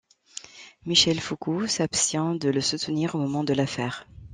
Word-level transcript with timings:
Michel 0.87 1.19
Foucault 1.21 1.67
s'abstient 1.67 2.33
de 2.33 2.49
le 2.49 2.59
soutenir 2.59 3.13
au 3.13 3.19
moment 3.19 3.43
de 3.43 3.53
l'affaire. 3.53 4.07